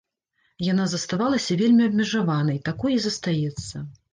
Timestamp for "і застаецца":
2.99-3.75